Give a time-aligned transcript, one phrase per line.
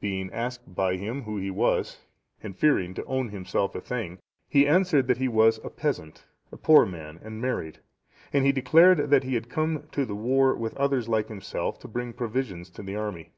[0.00, 2.00] (678) Being asked by him who he was,
[2.42, 6.56] and fearing to own himself a thegn, he answered that he was a peasant, a
[6.56, 7.78] poor man and married,
[8.32, 11.86] and he declared that he had come to the war with others like himself to
[11.86, 13.30] bring provisions to the army.